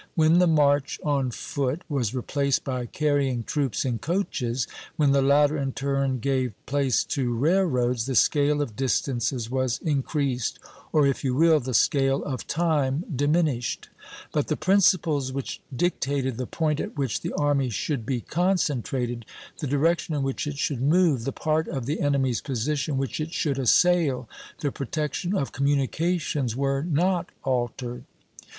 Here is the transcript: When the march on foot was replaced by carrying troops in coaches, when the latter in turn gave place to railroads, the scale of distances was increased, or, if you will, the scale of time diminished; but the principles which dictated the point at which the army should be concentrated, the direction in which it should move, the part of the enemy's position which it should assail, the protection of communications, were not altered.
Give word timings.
When 0.15 0.39
the 0.39 0.47
march 0.47 0.99
on 1.03 1.29
foot 1.29 1.83
was 1.87 2.15
replaced 2.15 2.63
by 2.63 2.87
carrying 2.87 3.43
troops 3.43 3.85
in 3.85 3.99
coaches, 3.99 4.65
when 4.95 5.11
the 5.11 5.21
latter 5.21 5.59
in 5.59 5.73
turn 5.73 6.17
gave 6.17 6.55
place 6.65 7.03
to 7.03 7.31
railroads, 7.35 8.07
the 8.07 8.15
scale 8.15 8.63
of 8.63 8.75
distances 8.75 9.51
was 9.51 9.77
increased, 9.83 10.57
or, 10.91 11.05
if 11.05 11.23
you 11.23 11.35
will, 11.35 11.59
the 11.59 11.75
scale 11.75 12.23
of 12.23 12.47
time 12.47 13.03
diminished; 13.15 13.89
but 14.31 14.47
the 14.47 14.57
principles 14.57 15.31
which 15.31 15.61
dictated 15.71 16.37
the 16.37 16.47
point 16.47 16.79
at 16.79 16.97
which 16.97 17.21
the 17.21 17.33
army 17.33 17.69
should 17.69 18.03
be 18.03 18.21
concentrated, 18.21 19.23
the 19.59 19.67
direction 19.67 20.15
in 20.15 20.23
which 20.23 20.47
it 20.47 20.57
should 20.57 20.81
move, 20.81 21.25
the 21.25 21.31
part 21.31 21.67
of 21.67 21.85
the 21.85 21.99
enemy's 22.01 22.41
position 22.41 22.97
which 22.97 23.19
it 23.19 23.31
should 23.31 23.59
assail, 23.59 24.27
the 24.61 24.71
protection 24.71 25.35
of 25.35 25.51
communications, 25.51 26.55
were 26.55 26.81
not 26.81 27.29
altered. 27.43 28.03